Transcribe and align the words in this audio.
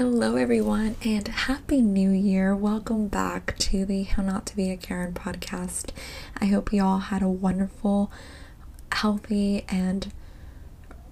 Hello, 0.00 0.36
everyone, 0.36 0.96
and 1.04 1.28
Happy 1.28 1.82
New 1.82 2.08
Year. 2.08 2.56
Welcome 2.56 3.08
back 3.08 3.54
to 3.58 3.84
the 3.84 4.04
How 4.04 4.22
Not 4.22 4.46
to 4.46 4.56
Be 4.56 4.70
a 4.70 4.76
Karen 4.78 5.12
podcast. 5.12 5.90
I 6.40 6.46
hope 6.46 6.72
you 6.72 6.82
all 6.82 7.00
had 7.00 7.20
a 7.20 7.28
wonderful, 7.28 8.10
healthy, 8.92 9.66
and 9.68 10.10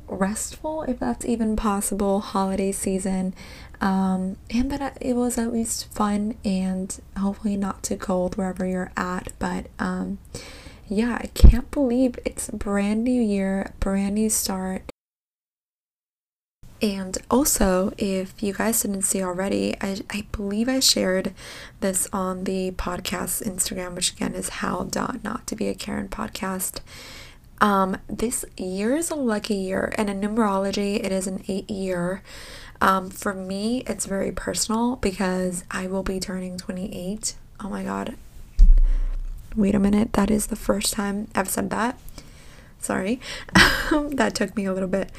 restful, 0.06 0.84
if 0.84 0.98
that's 0.98 1.27
even 1.27 1.55
possible, 1.55 2.20
holiday 2.20 2.73
season. 2.73 3.34
Um, 3.82 4.38
and 4.48 4.70
that 4.70 4.96
it 5.02 5.16
was 5.16 5.36
at 5.36 5.52
least 5.52 5.93
fun 5.93 6.39
and 6.43 6.98
hopefully 7.14 7.59
not 7.59 7.82
too 7.82 7.98
cold 7.98 8.39
wherever 8.39 8.64
you're 8.64 8.91
at. 8.96 9.34
But 9.39 9.66
um, 9.79 10.16
yeah, 10.89 11.18
I 11.20 11.27
can't 11.34 11.70
believe 11.70 12.18
it's 12.25 12.48
brand 12.48 13.05
new 13.05 13.20
year, 13.20 13.75
brand 13.80 14.14
new 14.14 14.30
start. 14.30 14.91
And 16.80 17.18
also, 17.28 17.92
if 17.98 18.41
you 18.41 18.52
guys 18.52 18.82
didn't 18.82 19.02
see 19.02 19.23
already, 19.23 19.74
I, 19.80 19.98
I 20.10 20.27
believe 20.30 20.69
I 20.69 20.78
shared 20.78 21.34
this 21.80 22.09
on 22.12 22.45
the 22.45 22.70
podcast 22.73 23.42
Instagram, 23.42 23.95
which 23.95 24.12
again 24.12 24.34
is 24.34 24.48
how 24.48 24.84
dot 24.84 25.24
not 25.24 25.46
to 25.48 25.56
be 25.56 25.69
a 25.69 25.74
Karen 25.74 26.09
podcast. 26.09 26.80
Um, 27.60 27.96
this 28.09 28.45
year 28.56 28.95
is 28.96 29.10
a 29.10 29.16
lucky 29.16 29.56
year, 29.56 29.92
and 29.98 30.09
in 30.09 30.20
numerology, 30.20 31.05
it 31.05 31.10
is 31.10 31.27
an 31.27 31.42
eight 31.48 31.69
year. 31.69 32.22
Um, 32.80 33.10
for 33.10 33.34
me, 33.34 33.83
it's 33.88 34.06
very 34.06 34.30
personal 34.30 34.97
because 34.97 35.64
I 35.70 35.88
will 35.88 36.05
be 36.05 36.20
turning 36.20 36.58
28. 36.58 37.34
Oh 37.58 37.69
my 37.69 37.83
god. 37.83 38.14
Wait 39.56 39.74
a 39.74 39.80
minute, 39.80 40.12
that 40.12 40.30
is 40.30 40.47
the 40.47 40.55
first 40.55 40.92
time 40.92 41.27
I've 41.34 41.48
said 41.48 41.70
that. 41.70 41.98
Sorry, 42.80 43.20
that 43.91 44.34
took 44.34 44.56
me 44.56 44.64
a 44.64 44.73
little 44.73 44.88
bit. 44.88 45.10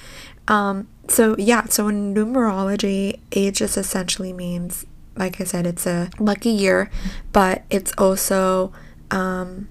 Um, 0.48 0.88
so 1.08 1.36
yeah, 1.38 1.66
so 1.66 1.88
in 1.88 2.14
numerology, 2.14 3.20
age 3.32 3.58
just 3.60 3.78
essentially 3.78 4.34
means, 4.34 4.86
like 5.16 5.40
I 5.40 5.44
said, 5.44 5.66
it's 5.68 5.86
a 5.86 6.10
lucky 6.20 6.50
year, 6.50 6.90
but 7.32 7.64
it's 7.70 7.92
also 7.98 8.72
um, 9.12 9.68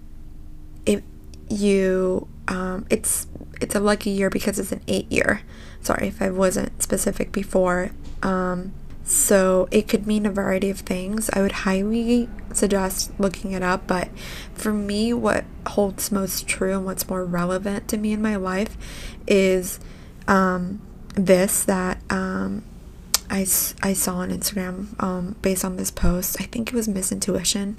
if 0.86 1.02
you 1.48 2.28
um, 2.46 2.86
it's 2.90 3.26
it's 3.60 3.74
a 3.74 3.80
lucky 3.80 4.10
year 4.10 4.30
because 4.30 4.58
it's 4.58 4.72
an 4.72 4.82
eight 4.86 5.10
year. 5.10 5.42
Sorry 5.80 6.08
if 6.08 6.20
I 6.22 6.30
wasn't 6.30 6.82
specific 6.82 7.32
before. 7.32 7.90
Um, 8.22 8.72
so 9.08 9.68
it 9.70 9.88
could 9.88 10.06
mean 10.06 10.26
a 10.26 10.30
variety 10.30 10.68
of 10.68 10.80
things. 10.80 11.30
I 11.32 11.40
would 11.40 11.52
highly 11.52 12.28
suggest 12.52 13.10
looking 13.18 13.52
it 13.52 13.62
up, 13.62 13.86
but 13.86 14.08
for 14.52 14.72
me, 14.72 15.14
what 15.14 15.44
holds 15.66 16.12
most 16.12 16.46
true 16.46 16.76
and 16.76 16.84
what's 16.84 17.08
more 17.08 17.24
relevant 17.24 17.88
to 17.88 17.96
me 17.96 18.12
in 18.12 18.20
my 18.20 18.36
life 18.36 18.76
is 19.26 19.80
um, 20.26 20.80
this 21.14 21.64
that 21.64 22.02
um, 22.10 22.62
I, 23.30 23.40
I 23.82 23.92
saw 23.94 24.16
on 24.16 24.30
Instagram 24.30 25.02
um, 25.02 25.36
based 25.40 25.64
on 25.64 25.76
this 25.76 25.90
post. 25.90 26.40
I 26.40 26.44
think 26.44 26.68
it 26.68 26.74
was 26.74 26.86
misintuition. 26.86 27.76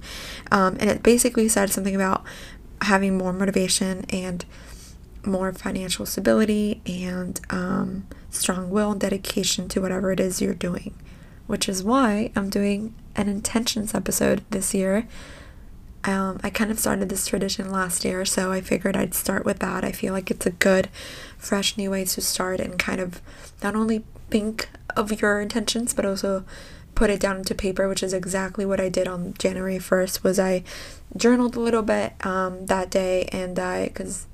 Um, 0.51 0.77
and 0.79 0.89
it 0.89 1.03
basically 1.03 1.47
said 1.47 1.69
something 1.69 1.95
about 1.95 2.23
having 2.81 3.17
more 3.17 3.33
motivation 3.33 4.05
and 4.09 4.45
more 5.25 5.51
financial 5.53 6.05
stability 6.05 6.81
and 6.85 7.39
um, 7.49 8.07
strong 8.29 8.69
will 8.69 8.91
and 8.91 9.01
dedication 9.01 9.67
to 9.69 9.81
whatever 9.81 10.11
it 10.11 10.19
is 10.19 10.41
you're 10.41 10.53
doing, 10.53 10.93
which 11.49 11.67
is 11.67 11.83
why 11.83 12.31
I'm 12.35 12.51
doing 12.51 12.93
an 13.15 13.27
intentions 13.27 13.95
episode 13.95 14.43
this 14.51 14.71
year. 14.75 15.07
Um, 16.03 16.39
I 16.43 16.51
kind 16.51 16.69
of 16.69 16.77
started 16.77 17.09
this 17.09 17.25
tradition 17.25 17.71
last 17.71 18.05
year, 18.05 18.23
so 18.23 18.51
I 18.51 18.61
figured 18.61 18.95
I'd 18.95 19.15
start 19.15 19.45
with 19.45 19.57
that. 19.57 19.83
I 19.83 19.91
feel 19.91 20.13
like 20.13 20.29
it's 20.29 20.45
a 20.45 20.51
good, 20.51 20.89
fresh 21.39 21.75
new 21.75 21.89
way 21.89 22.05
to 22.05 22.21
start 22.21 22.59
and 22.59 22.77
kind 22.77 23.01
of 23.01 23.19
not 23.63 23.75
only 23.75 24.03
think 24.29 24.69
of 24.95 25.19
your 25.19 25.41
intentions, 25.41 25.91
but 25.91 26.05
also 26.05 26.45
put 26.93 27.09
it 27.09 27.19
down 27.19 27.37
into 27.37 27.55
paper, 27.55 27.89
which 27.89 28.03
is 28.03 28.13
exactly 28.13 28.63
what 28.63 28.79
I 28.79 28.87
did 28.87 29.07
on 29.07 29.33
January 29.39 29.79
1st. 29.79 30.23
Was 30.23 30.37
I 30.37 30.63
journaled 31.17 31.55
a 31.55 31.61
little 31.61 31.81
bit 31.81 32.13
um, 32.23 32.67
that 32.67 32.91
day, 32.91 33.23
and 33.31 33.57
I 33.57 33.87
because 33.87 34.27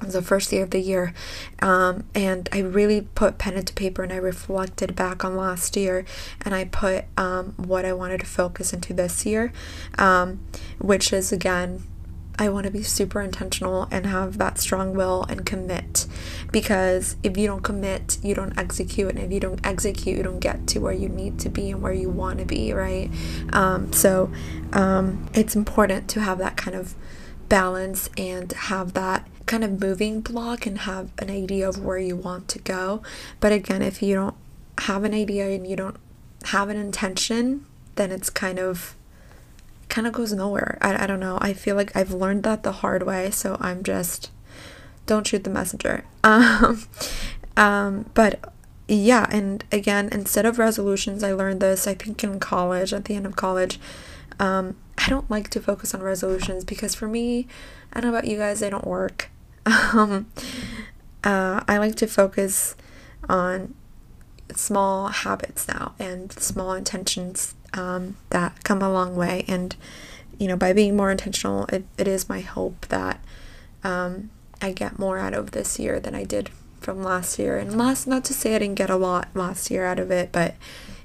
the 0.00 0.22
first 0.22 0.50
day 0.50 0.60
of 0.60 0.70
the 0.70 0.80
year, 0.80 1.12
um, 1.60 2.04
and 2.14 2.48
I 2.52 2.60
really 2.60 3.02
put 3.14 3.38
pen 3.38 3.54
into 3.54 3.72
paper 3.74 4.02
and 4.02 4.12
I 4.12 4.16
reflected 4.16 4.96
back 4.96 5.24
on 5.24 5.36
last 5.36 5.76
year, 5.76 6.04
and 6.44 6.54
I 6.54 6.64
put 6.64 7.04
um, 7.16 7.54
what 7.56 7.84
I 7.84 7.92
wanted 7.92 8.20
to 8.20 8.26
focus 8.26 8.72
into 8.72 8.94
this 8.94 9.26
year, 9.26 9.52
um, 9.98 10.40
which 10.78 11.12
is 11.12 11.32
again 11.32 11.82
I 12.38 12.48
want 12.48 12.64
to 12.64 12.72
be 12.72 12.82
super 12.82 13.20
intentional 13.20 13.86
and 13.90 14.06
have 14.06 14.38
that 14.38 14.58
strong 14.58 14.94
will 14.94 15.24
and 15.28 15.44
commit. 15.44 16.06
Because 16.50 17.16
if 17.22 17.36
you 17.36 17.46
don't 17.46 17.62
commit, 17.62 18.18
you 18.22 18.34
don't 18.34 18.56
execute. 18.58 19.10
And 19.10 19.18
if 19.18 19.30
you 19.30 19.40
don't 19.40 19.64
execute, 19.64 20.16
you 20.16 20.22
don't 20.22 20.40
get 20.40 20.66
to 20.68 20.78
where 20.78 20.92
you 20.92 21.08
need 21.08 21.38
to 21.40 21.48
be 21.48 21.70
and 21.70 21.82
where 21.82 21.92
you 21.92 22.08
want 22.08 22.38
to 22.38 22.44
be, 22.44 22.72
right? 22.72 23.10
Um, 23.52 23.92
so 23.92 24.32
um, 24.72 25.28
it's 25.34 25.54
important 25.54 26.08
to 26.08 26.20
have 26.20 26.38
that 26.38 26.56
kind 26.56 26.76
of 26.76 26.94
balance 27.48 28.08
and 28.16 28.50
have 28.52 28.94
that 28.94 29.28
kind 29.46 29.64
of 29.64 29.80
moving 29.80 30.20
block 30.20 30.66
and 30.66 30.78
have 30.78 31.10
an 31.18 31.30
idea 31.30 31.68
of 31.68 31.84
where 31.84 31.98
you 31.98 32.16
want 32.16 32.48
to 32.48 32.58
go. 32.58 33.02
But 33.40 33.52
again, 33.52 33.82
if 33.82 34.02
you 34.02 34.14
don't 34.14 34.36
have 34.78 35.04
an 35.04 35.14
idea 35.14 35.50
and 35.50 35.66
you 35.66 35.76
don't 35.76 35.96
have 36.44 36.68
an 36.68 36.76
intention, 36.76 37.66
then 37.96 38.10
it's 38.10 38.30
kind 38.30 38.58
of 38.58 38.96
kind 39.88 40.06
of 40.06 40.12
goes 40.14 40.32
nowhere. 40.32 40.78
I, 40.80 41.04
I 41.04 41.06
don't 41.06 41.20
know. 41.20 41.38
I 41.40 41.52
feel 41.52 41.76
like 41.76 41.94
I've 41.94 42.12
learned 42.12 42.44
that 42.44 42.62
the 42.62 42.72
hard 42.72 43.02
way, 43.02 43.30
so 43.30 43.58
I'm 43.60 43.82
just 43.82 44.30
don't 45.06 45.26
shoot 45.26 45.44
the 45.44 45.50
messenger. 45.50 46.04
Um, 46.24 46.84
um, 47.56 48.10
but 48.14 48.52
yeah, 48.86 49.26
and 49.30 49.64
again, 49.72 50.08
instead 50.12 50.46
of 50.46 50.58
resolutions, 50.58 51.24
I 51.24 51.32
learned 51.32 51.60
this, 51.60 51.86
I 51.88 51.94
think 51.94 52.22
in 52.22 52.38
college, 52.38 52.94
at 52.94 53.06
the 53.06 53.16
end 53.16 53.26
of 53.26 53.34
college. 53.34 53.80
Um, 54.38 54.76
I 54.96 55.08
don't 55.10 55.28
like 55.28 55.50
to 55.50 55.60
focus 55.60 55.94
on 55.94 56.02
resolutions 56.02 56.64
because 56.64 56.94
for 56.94 57.08
me, 57.08 57.48
I 57.92 58.00
don't 58.00 58.12
know 58.12 58.16
about 58.16 58.30
you 58.30 58.38
guys, 58.38 58.60
they 58.60 58.70
don't 58.70 58.86
work. 58.86 59.30
Um, 59.64 60.26
uh, 61.24 61.62
I 61.68 61.78
like 61.78 61.94
to 61.96 62.06
focus 62.06 62.74
on 63.28 63.74
small 64.54 65.08
habits 65.08 65.68
now 65.68 65.94
and 65.98 66.32
small 66.32 66.72
intentions 66.74 67.54
um, 67.74 68.16
that 68.30 68.64
come 68.64 68.82
a 68.82 68.92
long 68.92 69.16
way. 69.16 69.44
And, 69.48 69.74
you 70.38 70.48
know, 70.48 70.56
by 70.56 70.72
being 70.72 70.96
more 70.96 71.10
intentional, 71.10 71.66
it, 71.66 71.84
it 71.96 72.08
is 72.08 72.28
my 72.28 72.40
hope 72.40 72.86
that 72.88 73.20
um, 73.84 74.30
I 74.60 74.72
get 74.72 74.98
more 74.98 75.18
out 75.18 75.34
of 75.34 75.52
this 75.52 75.78
year 75.78 76.00
than 76.00 76.14
I 76.14 76.24
did 76.24 76.50
from 76.80 77.02
last 77.02 77.38
year. 77.38 77.56
And 77.56 77.78
last, 77.78 78.06
not 78.06 78.24
to 78.26 78.34
say 78.34 78.54
I 78.54 78.58
didn't 78.58 78.74
get 78.74 78.90
a 78.90 78.96
lot 78.96 79.28
last 79.34 79.70
year 79.70 79.84
out 79.86 79.98
of 79.98 80.10
it, 80.10 80.32
but 80.32 80.56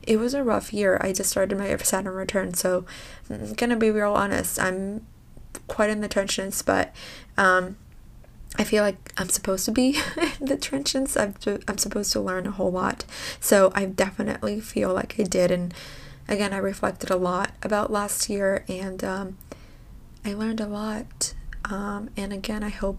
it 0.03 0.17
was 0.17 0.33
a 0.33 0.43
rough 0.43 0.73
year. 0.73 0.97
I 1.01 1.13
just 1.13 1.29
started 1.29 1.57
my 1.57 1.75
Saturn 1.77 2.15
return, 2.15 2.53
so 2.53 2.85
I'm 3.29 3.53
gonna 3.53 3.75
be 3.75 3.91
real 3.91 4.13
honest. 4.13 4.59
I'm 4.59 5.05
quite 5.67 5.89
in 5.89 6.01
the 6.01 6.07
trenches, 6.07 6.61
but 6.61 6.95
um, 7.37 7.77
I 8.55 8.63
feel 8.63 8.83
like 8.83 9.13
I'm 9.17 9.29
supposed 9.29 9.65
to 9.65 9.71
be 9.71 9.99
in 10.39 10.45
the 10.47 10.57
trenches. 10.57 11.17
I'm, 11.17 11.35
I'm 11.67 11.77
supposed 11.77 12.11
to 12.13 12.21
learn 12.21 12.47
a 12.47 12.51
whole 12.51 12.71
lot. 12.71 13.05
So 13.39 13.71
I 13.75 13.85
definitely 13.85 14.59
feel 14.59 14.93
like 14.93 15.19
I 15.19 15.23
did. 15.23 15.51
And 15.51 15.73
again, 16.27 16.53
I 16.53 16.57
reflected 16.57 17.09
a 17.09 17.17
lot 17.17 17.51
about 17.61 17.91
last 17.91 18.29
year 18.29 18.63
and 18.67 19.03
um, 19.03 19.37
I 20.25 20.33
learned 20.33 20.61
a 20.61 20.67
lot. 20.67 21.33
Um, 21.65 22.09
and 22.15 22.33
again, 22.33 22.63
I 22.63 22.69
hope 22.69 22.97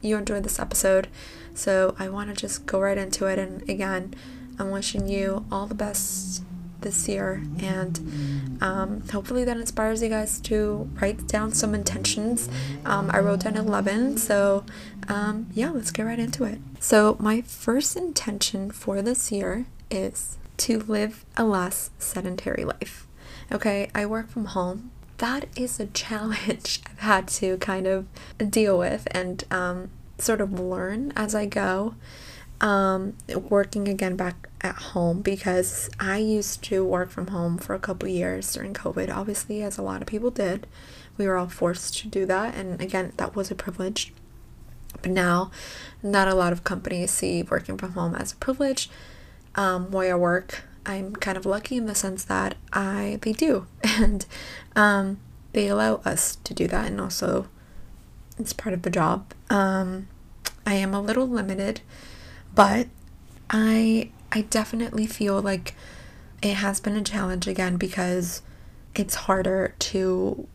you 0.00 0.16
enjoyed 0.16 0.44
this 0.44 0.58
episode. 0.58 1.08
So 1.54 1.94
I 1.98 2.08
want 2.08 2.30
to 2.30 2.36
just 2.36 2.66
go 2.66 2.80
right 2.80 2.98
into 2.98 3.26
it. 3.26 3.38
And 3.38 3.68
again, 3.68 4.14
I'm 4.58 4.70
wishing 4.70 5.08
you 5.08 5.44
all 5.52 5.66
the 5.66 5.74
best 5.74 6.42
this 6.82 7.08
year 7.08 7.42
and 7.58 8.58
um, 8.60 9.02
hopefully 9.12 9.44
that 9.44 9.56
inspires 9.56 10.02
you 10.02 10.08
guys 10.08 10.40
to 10.40 10.88
write 11.00 11.26
down 11.26 11.52
some 11.52 11.74
intentions 11.74 12.48
um, 12.84 13.10
i 13.12 13.18
wrote 13.18 13.40
down 13.40 13.56
11 13.56 14.16
so 14.18 14.64
um, 15.08 15.46
yeah 15.52 15.70
let's 15.70 15.90
get 15.90 16.04
right 16.04 16.18
into 16.18 16.44
it 16.44 16.58
so 16.78 17.16
my 17.18 17.40
first 17.42 17.96
intention 17.96 18.70
for 18.70 19.02
this 19.02 19.30
year 19.30 19.66
is 19.90 20.38
to 20.60 20.78
live 20.80 21.24
a 21.38 21.44
less 21.44 21.90
sedentary 21.98 22.64
life. 22.64 23.06
Okay, 23.50 23.90
I 23.94 24.04
work 24.04 24.28
from 24.28 24.44
home. 24.46 24.90
That 25.16 25.46
is 25.56 25.80
a 25.80 25.86
challenge 25.86 26.80
I've 26.90 26.98
had 26.98 27.28
to 27.28 27.56
kind 27.58 27.86
of 27.86 28.06
deal 28.50 28.78
with 28.78 29.08
and 29.10 29.42
um, 29.50 29.90
sort 30.18 30.40
of 30.40 30.60
learn 30.60 31.12
as 31.16 31.34
I 31.34 31.46
go. 31.46 31.94
Um, 32.60 33.16
working 33.34 33.88
again 33.88 34.16
back 34.16 34.48
at 34.60 34.74
home 34.74 35.22
because 35.22 35.88
I 35.98 36.18
used 36.18 36.62
to 36.64 36.84
work 36.84 37.10
from 37.10 37.28
home 37.28 37.56
for 37.56 37.74
a 37.74 37.78
couple 37.78 38.08
years 38.08 38.52
during 38.52 38.74
COVID, 38.74 39.14
obviously, 39.14 39.62
as 39.62 39.78
a 39.78 39.82
lot 39.82 40.02
of 40.02 40.06
people 40.06 40.30
did. 40.30 40.66
We 41.16 41.26
were 41.26 41.36
all 41.36 41.48
forced 41.48 41.98
to 41.98 42.08
do 42.08 42.26
that, 42.26 42.54
and 42.54 42.80
again, 42.80 43.12
that 43.16 43.34
was 43.34 43.50
a 43.50 43.54
privilege. 43.54 44.12
But 45.02 45.12
now, 45.12 45.50
not 46.02 46.28
a 46.28 46.34
lot 46.34 46.52
of 46.52 46.64
companies 46.64 47.10
see 47.10 47.42
working 47.42 47.78
from 47.78 47.92
home 47.92 48.14
as 48.14 48.32
a 48.32 48.36
privilege 48.36 48.90
um, 49.54 49.90
where 49.90 50.14
I 50.14 50.18
work, 50.18 50.64
I'm 50.86 51.14
kind 51.14 51.36
of 51.36 51.46
lucky 51.46 51.76
in 51.76 51.86
the 51.86 51.94
sense 51.94 52.24
that 52.24 52.56
I 52.72 53.18
they 53.22 53.32
do, 53.32 53.66
and 53.84 54.26
um, 54.76 55.18
they 55.52 55.68
allow 55.68 55.96
us 56.04 56.36
to 56.44 56.54
do 56.54 56.66
that, 56.68 56.86
and 56.86 57.00
also 57.00 57.48
it's 58.38 58.52
part 58.52 58.74
of 58.74 58.82
the 58.82 58.90
job. 58.90 59.32
Um, 59.48 60.08
I 60.66 60.74
am 60.74 60.94
a 60.94 61.00
little 61.00 61.28
limited, 61.28 61.80
but 62.54 62.88
I 63.48 64.10
I 64.32 64.42
definitely 64.42 65.06
feel 65.06 65.40
like 65.40 65.74
it 66.42 66.54
has 66.54 66.80
been 66.80 66.96
a 66.96 67.02
challenge 67.02 67.46
again 67.46 67.76
because 67.76 68.42
it's 68.94 69.14
harder 69.14 69.74
to 69.78 70.46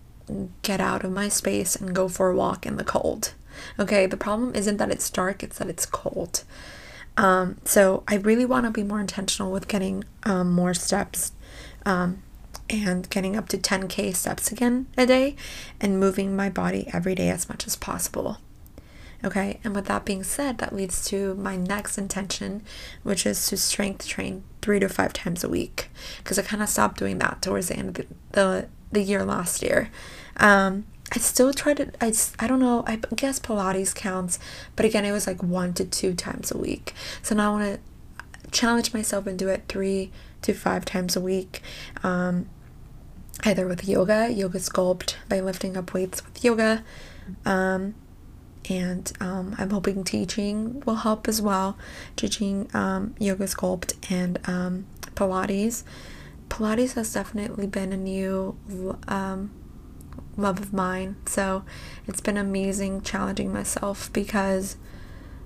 get 0.61 0.81
out 0.81 1.03
of 1.03 1.11
my 1.11 1.29
space 1.29 1.75
and 1.75 1.93
go 1.95 2.07
for 2.07 2.29
a 2.29 2.35
walk 2.35 2.65
in 2.65 2.77
the 2.77 2.83
cold. 2.83 3.33
Okay, 3.79 4.05
the 4.05 4.17
problem 4.17 4.53
isn't 4.55 4.77
that 4.77 4.91
it's 4.91 5.09
dark, 5.09 5.43
it's 5.43 5.59
that 5.59 5.69
it's 5.69 5.85
cold. 5.85 6.43
Um, 7.17 7.57
so 7.63 8.03
I 8.07 8.15
really 8.15 8.45
want 8.45 8.65
to 8.65 8.71
be 8.71 8.83
more 8.83 8.99
intentional 8.99 9.51
with 9.51 9.67
getting 9.67 10.03
um, 10.23 10.51
more 10.51 10.73
steps 10.73 11.31
um, 11.85 12.21
and 12.69 13.09
getting 13.09 13.37
up 13.37 13.47
to 13.49 13.57
10k 13.57 14.15
steps 14.15 14.51
again 14.51 14.87
a 14.97 15.05
day 15.05 15.35
and 15.79 15.99
moving 15.99 16.35
my 16.35 16.49
body 16.49 16.89
every 16.91 17.15
day 17.15 17.29
as 17.29 17.47
much 17.47 17.65
as 17.67 17.75
possible. 17.75 18.39
Okay, 19.23 19.59
and 19.63 19.75
with 19.75 19.85
that 19.85 20.05
being 20.05 20.23
said, 20.23 20.57
that 20.59 20.75
leads 20.75 21.05
to 21.07 21.35
my 21.35 21.55
next 21.55 21.97
intention, 21.97 22.61
which 23.03 23.25
is 23.25 23.47
to 23.47 23.57
strength 23.57 24.07
train 24.07 24.43
three 24.61 24.79
to 24.79 24.89
five 24.89 25.13
times 25.13 25.43
a 25.43 25.49
week. 25.49 25.89
Because 26.17 26.37
I 26.37 26.43
kind 26.43 26.61
of 26.61 26.69
stopped 26.69 26.99
doing 26.99 27.19
that 27.19 27.41
towards 27.41 27.69
the 27.69 27.77
end 27.77 27.89
of 27.89 27.93
the, 27.95 28.07
the, 28.31 28.67
the 28.91 29.01
year 29.01 29.23
last 29.23 29.61
year. 29.61 29.89
Um, 30.37 30.85
I 31.11 31.19
still 31.19 31.53
try 31.53 31.73
to, 31.75 31.91
I, 32.01 32.13
I 32.39 32.47
don't 32.47 32.59
know, 32.59 32.83
I 32.87 32.99
guess 33.15 33.39
Pilates 33.39 33.93
counts, 33.93 34.39
but 34.75 34.85
again, 34.85 35.05
it 35.05 35.11
was 35.11 35.27
like 35.27 35.41
one 35.43 35.73
to 35.75 35.85
two 35.85 36.13
times 36.13 36.51
a 36.51 36.57
week. 36.57 36.93
So 37.21 37.35
now 37.35 37.55
I 37.55 37.59
want 37.59 37.79
to 38.43 38.49
challenge 38.51 38.93
myself 38.93 39.27
and 39.27 39.37
do 39.37 39.47
it 39.49 39.63
three 39.67 40.11
to 40.41 40.53
five 40.53 40.83
times 40.83 41.15
a 41.15 41.21
week. 41.21 41.61
Um, 42.03 42.49
either 43.43 43.67
with 43.67 43.87
yoga, 43.87 44.31
yoga 44.31 44.59
sculpt 44.59 45.15
by 45.29 45.39
lifting 45.39 45.77
up 45.77 45.93
weights 45.93 46.25
with 46.25 46.43
yoga. 46.43 46.83
Um, 47.45 47.95
and 48.69 49.11
um, 49.19 49.55
I'm 49.57 49.69
hoping 49.69 50.03
teaching 50.03 50.81
will 50.85 50.95
help 50.95 51.27
as 51.27 51.41
well. 51.41 51.77
Teaching 52.15 52.69
um, 52.73 53.15
yoga 53.19 53.45
sculpt 53.45 53.93
and 54.11 54.39
um, 54.47 54.85
Pilates. 55.15 55.83
Pilates 56.49 56.93
has 56.93 57.13
definitely 57.13 57.67
been 57.67 57.91
a 57.93 57.97
new 57.97 58.57
um, 59.07 59.51
love 60.37 60.59
of 60.59 60.73
mine. 60.73 61.15
So 61.25 61.63
it's 62.07 62.21
been 62.21 62.37
amazing 62.37 63.01
challenging 63.01 63.51
myself 63.51 64.11
because 64.13 64.77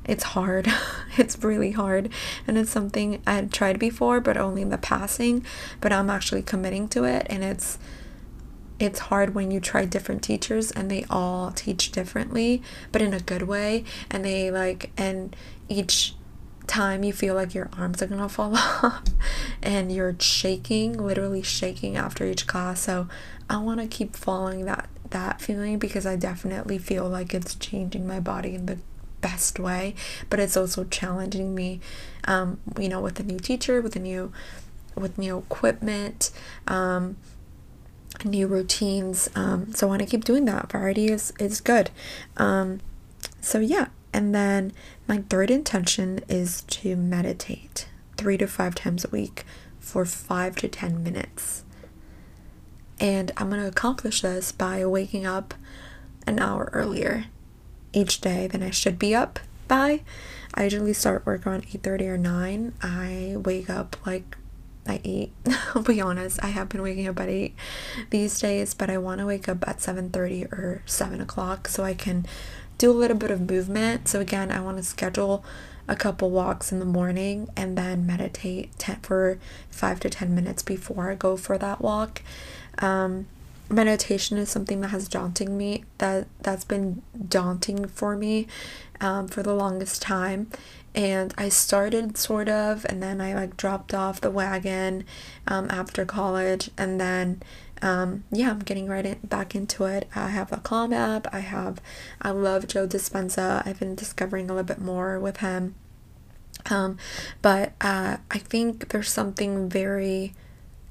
it's 0.05 0.23
hard. 0.23 0.67
it's 1.17 1.41
really 1.43 1.71
hard. 1.71 2.09
And 2.47 2.57
it's 2.57 2.71
something 2.71 3.21
I 3.27 3.35
had 3.35 3.51
tried 3.51 3.79
before, 3.79 4.19
but 4.19 4.37
only 4.37 4.61
in 4.61 4.69
the 4.69 4.77
passing. 4.77 5.45
But 5.81 5.93
I'm 5.93 6.09
actually 6.09 6.41
committing 6.41 6.87
to 6.89 7.03
it. 7.03 7.27
And 7.29 7.43
it's 7.43 7.77
it's 8.79 8.99
hard 8.99 9.35
when 9.35 9.51
you 9.51 9.59
try 9.59 9.85
different 9.85 10.23
teachers 10.23 10.71
and 10.71 10.89
they 10.89 11.05
all 11.09 11.51
teach 11.51 11.91
differently, 11.91 12.61
but 12.91 13.01
in 13.01 13.13
a 13.13 13.19
good 13.19 13.43
way. 13.43 13.83
And 14.09 14.23
they 14.23 14.49
like, 14.49 14.91
and 14.97 15.35
each 15.67 16.15
time 16.67 17.03
you 17.03 17.11
feel 17.11 17.33
like 17.33 17.53
your 17.53 17.69
arms 17.77 18.01
are 18.01 18.07
gonna 18.07 18.29
fall 18.29 18.55
off 18.57 19.03
and 19.61 19.91
you're 19.91 20.15
shaking, 20.19 20.93
literally 20.93 21.41
shaking 21.41 21.97
after 21.97 22.25
each 22.25 22.47
class. 22.47 22.81
So 22.81 23.07
I 23.49 23.57
want 23.57 23.81
to 23.81 23.87
keep 23.87 24.15
following 24.15 24.65
that 24.65 24.87
that 25.09 25.41
feeling 25.41 25.79
because 25.79 26.05
I 26.05 26.15
definitely 26.15 26.77
feel 26.77 27.09
like 27.09 27.33
it's 27.33 27.55
changing 27.55 28.07
my 28.07 28.19
body 28.19 28.53
in 28.53 28.67
the 28.67 28.77
best 29.21 29.59
way, 29.59 29.95
but 30.29 30.39
it's 30.39 30.55
also 30.55 30.83
challenging 30.85 31.55
me, 31.55 31.81
um, 32.25 32.59
you 32.79 32.87
know, 32.87 33.01
with 33.01 33.19
a 33.19 33.23
new 33.23 33.39
teacher, 33.39 33.81
with 33.81 33.95
a 33.95 33.99
new, 33.99 34.31
with 34.95 35.17
new 35.17 35.39
equipment, 35.39 36.31
um, 36.67 37.17
new 38.23 38.47
routines. 38.47 39.29
Um, 39.35 39.73
so 39.73 39.87
I 39.87 39.89
want 39.89 40.01
to 40.01 40.07
keep 40.07 40.23
doing 40.23 40.45
that. 40.45 40.71
Variety 40.71 41.07
is 41.07 41.33
is 41.39 41.61
good. 41.61 41.89
Um, 42.37 42.81
so 43.41 43.59
yeah, 43.59 43.87
and 44.13 44.33
then 44.33 44.73
my 45.07 45.19
third 45.29 45.51
intention 45.51 46.21
is 46.27 46.61
to 46.63 46.95
meditate 46.95 47.87
three 48.17 48.37
to 48.37 48.47
five 48.47 48.75
times 48.75 49.05
a 49.05 49.09
week 49.09 49.45
for 49.79 50.05
five 50.05 50.55
to 50.57 50.67
ten 50.67 51.03
minutes. 51.03 51.63
And 52.99 53.31
I'm 53.37 53.49
going 53.49 53.61
to 53.61 53.67
accomplish 53.67 54.21
this 54.21 54.51
by 54.51 54.85
waking 54.85 55.25
up 55.25 55.53
an 56.27 56.37
hour 56.39 56.69
earlier 56.73 57.25
each 57.93 58.19
day 58.19 58.45
than 58.47 58.61
I 58.61 58.71
should 58.71 58.99
be 58.99 59.15
up 59.15 59.39
by. 59.67 60.01
I 60.53 60.63
usually 60.65 60.93
start 60.93 61.25
work 61.25 61.47
around 61.47 61.65
8:30 61.67 62.07
or 62.07 62.17
9. 62.17 62.73
I 62.81 63.35
wake 63.37 63.69
up 63.69 63.95
like 64.05 64.37
at 64.85 65.01
8. 65.03 65.31
I'll 65.75 65.83
be 65.83 66.01
honest, 66.01 66.43
I 66.43 66.47
have 66.47 66.69
been 66.69 66.81
waking 66.81 67.07
up 67.07 67.19
at 67.19 67.29
8 67.29 67.55
these 68.09 68.39
days, 68.39 68.73
but 68.73 68.89
I 68.89 68.97
want 68.97 69.19
to 69.19 69.25
wake 69.25 69.47
up 69.47 69.67
at 69.67 69.79
7:30 69.79 70.51
or 70.51 70.81
7 70.85 71.21
o'clock 71.21 71.67
so 71.67 71.83
I 71.83 71.93
can 71.93 72.25
do 72.77 72.91
a 72.91 72.93
little 72.93 73.17
bit 73.17 73.31
of 73.31 73.49
movement. 73.49 74.07
So 74.07 74.19
again, 74.19 74.51
I 74.51 74.61
want 74.61 74.77
to 74.77 74.83
schedule 74.83 75.43
a 75.87 75.95
couple 75.95 76.29
walks 76.29 76.71
in 76.71 76.79
the 76.79 76.85
morning 76.85 77.49
and 77.57 77.77
then 77.77 78.05
meditate 78.05 78.71
ten, 78.77 78.97
for 79.01 79.39
5 79.71 79.99
to 80.01 80.09
10 80.09 80.33
minutes 80.33 80.63
before 80.63 81.11
I 81.11 81.15
go 81.15 81.35
for 81.35 81.57
that 81.57 81.81
walk. 81.81 82.21
Um, 82.77 83.27
meditation 83.69 84.37
is 84.37 84.49
something 84.49 84.81
that 84.81 84.89
has 84.89 85.07
daunting 85.07 85.57
me 85.57 85.83
that 85.99 86.27
that's 86.41 86.63
been 86.63 87.01
daunting 87.27 87.87
for 87.87 88.15
me 88.15 88.47
um, 88.99 89.27
for 89.27 89.43
the 89.43 89.53
longest 89.53 90.01
time. 90.01 90.49
And 90.95 91.33
i 91.37 91.49
started 91.49 92.17
sort 92.17 92.49
of 92.49 92.85
and 92.89 93.01
then 93.01 93.21
i 93.21 93.33
like 93.33 93.55
dropped 93.55 93.93
off 93.93 94.21
the 94.21 94.31
wagon 94.31 95.05
um, 95.47 95.67
after 95.69 96.03
college. 96.05 96.71
And 96.77 96.99
then 96.99 97.43
um, 97.81 98.23
yeah 98.31 98.49
i'm 98.49 98.59
getting 98.59 98.87
right 98.87 99.05
in, 99.05 99.19
back 99.23 99.55
into 99.55 99.85
it. 99.85 100.09
I 100.15 100.29
have 100.29 100.51
a 100.51 100.57
calm 100.57 100.91
app. 100.91 101.33
I 101.33 101.39
have 101.39 101.81
i 102.21 102.31
love 102.31 102.67
joe 102.67 102.87
dispenza. 102.87 103.65
I've 103.65 103.79
been 103.79 103.95
discovering 103.95 104.49
a 104.49 104.53
little 104.53 104.63
bit 104.63 104.81
more 104.81 105.19
with 105.19 105.37
him. 105.37 105.75
Um, 106.69 106.97
but 107.41 107.73
uh, 107.81 108.17
i 108.31 108.37
think 108.39 108.89
there's 108.89 109.09
something 109.11 109.69
very 109.69 110.33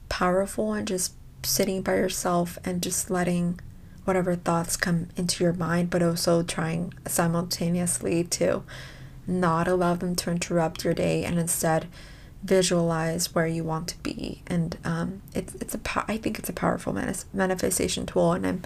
powerful 0.08 0.72
and 0.72 0.88
just 0.88 1.12
sitting 1.42 1.82
by 1.82 1.94
yourself 1.96 2.58
and 2.64 2.82
just 2.82 3.10
letting 3.10 3.60
whatever 4.04 4.34
thoughts 4.34 4.76
come 4.76 5.08
into 5.16 5.44
your 5.44 5.52
mind, 5.52 5.90
but 5.90 6.02
also 6.02 6.42
trying 6.42 6.94
simultaneously 7.06 8.24
to 8.24 8.62
not 9.26 9.68
allow 9.68 9.94
them 9.94 10.16
to 10.16 10.30
interrupt 10.30 10.84
your 10.84 10.94
day 10.94 11.24
and 11.24 11.38
instead 11.38 11.86
visualize 12.42 13.34
where 13.34 13.46
you 13.46 13.62
want 13.64 13.88
to 13.88 13.98
be. 13.98 14.42
And 14.46 14.78
um, 14.84 15.22
it's 15.34 15.54
it's 15.56 15.74
a 15.74 15.80
I 16.08 16.16
think 16.16 16.38
it's 16.38 16.48
a 16.48 16.54
powerful 16.54 16.96
manifestation 17.32 18.06
tool, 18.06 18.32
and 18.32 18.46
I'm 18.46 18.62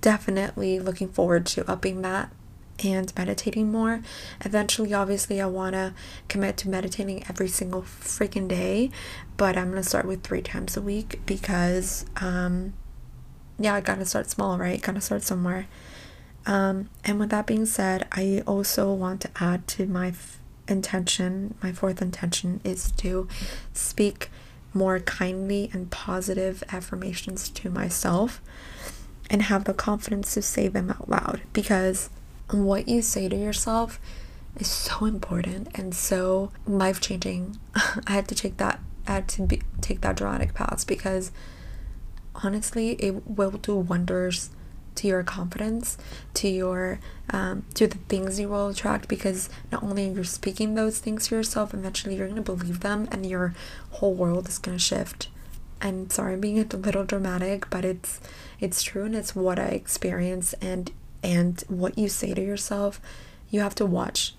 definitely 0.00 0.80
looking 0.80 1.08
forward 1.08 1.46
to 1.46 1.70
upping 1.70 2.02
that 2.02 2.30
and 2.82 3.12
meditating 3.16 3.70
more. 3.70 4.00
Eventually, 4.44 4.92
obviously, 4.92 5.40
I 5.40 5.46
want 5.46 5.74
to 5.74 5.94
commit 6.28 6.56
to 6.58 6.68
meditating 6.68 7.24
every 7.28 7.48
single 7.48 7.82
freaking 7.82 8.48
day, 8.48 8.90
but 9.36 9.56
I'm 9.56 9.70
going 9.70 9.82
to 9.82 9.88
start 9.88 10.06
with 10.06 10.22
three 10.22 10.42
times 10.42 10.76
a 10.76 10.82
week 10.82 11.20
because, 11.26 12.04
um, 12.20 12.74
yeah, 13.58 13.74
I 13.74 13.80
got 13.80 13.98
to 13.98 14.04
start 14.04 14.30
small, 14.30 14.58
right? 14.58 14.80
Got 14.80 14.96
to 14.96 15.00
start 15.00 15.22
somewhere. 15.22 15.66
Um, 16.46 16.90
and 17.04 17.18
with 17.18 17.30
that 17.30 17.46
being 17.46 17.66
said, 17.66 18.06
I 18.12 18.42
also 18.46 18.92
want 18.92 19.20
to 19.22 19.30
add 19.40 19.66
to 19.68 19.86
my 19.86 20.08
f- 20.08 20.40
intention, 20.68 21.54
my 21.62 21.72
fourth 21.72 22.02
intention 22.02 22.60
is 22.64 22.90
to 22.92 23.28
speak 23.72 24.30
more 24.74 24.98
kindly 25.00 25.70
and 25.72 25.90
positive 25.90 26.62
affirmations 26.70 27.48
to 27.48 27.70
myself 27.70 28.42
and 29.30 29.42
have 29.42 29.64
the 29.64 29.72
confidence 29.72 30.34
to 30.34 30.42
say 30.42 30.68
them 30.68 30.90
out 30.90 31.08
loud 31.08 31.40
because 31.52 32.10
what 32.50 32.88
you 32.88 33.02
say 33.02 33.28
to 33.28 33.36
yourself 33.36 34.00
is 34.56 34.68
so 34.68 35.04
important 35.04 35.68
and 35.74 35.94
so 35.94 36.52
life 36.66 37.00
changing. 37.00 37.58
I 37.74 38.12
had 38.12 38.28
to 38.28 38.34
take 38.34 38.56
that 38.58 38.80
I 39.06 39.12
had 39.12 39.28
to 39.28 39.42
be, 39.42 39.62
take 39.80 40.00
that 40.00 40.16
dramatic 40.16 40.54
pause 40.54 40.84
because 40.84 41.30
honestly, 42.34 42.92
it 42.92 43.26
will 43.28 43.52
do 43.52 43.76
wonders 43.76 44.50
to 44.96 45.08
your 45.08 45.22
confidence, 45.22 45.98
to 46.34 46.48
your 46.48 47.00
um, 47.30 47.64
to 47.74 47.86
the 47.86 47.98
things 48.08 48.38
you 48.38 48.48
will 48.48 48.68
attract. 48.68 49.08
Because 49.08 49.50
not 49.72 49.82
only 49.82 50.08
are 50.08 50.12
you're 50.12 50.24
speaking 50.24 50.74
those 50.74 50.98
things 50.98 51.28
to 51.28 51.34
yourself, 51.34 51.74
eventually 51.74 52.16
you're 52.16 52.28
gonna 52.28 52.42
believe 52.42 52.80
them, 52.80 53.08
and 53.10 53.26
your 53.26 53.54
whole 53.90 54.14
world 54.14 54.48
is 54.48 54.58
gonna 54.58 54.78
shift. 54.78 55.28
And 55.80 56.10
sorry, 56.10 56.34
I'm 56.34 56.40
being 56.40 56.58
a 56.58 56.76
little 56.76 57.04
dramatic, 57.04 57.68
but 57.70 57.84
it's 57.84 58.20
it's 58.60 58.82
true, 58.82 59.04
and 59.04 59.16
it's 59.16 59.34
what 59.34 59.58
I 59.58 59.66
experience, 59.66 60.54
and 60.54 60.90
and 61.24 61.64
what 61.68 61.98
you 61.98 62.08
say 62.08 62.34
to 62.34 62.42
yourself, 62.44 63.00
you 63.50 63.60
have 63.60 63.74
to 63.76 63.86
watch. 63.86 64.34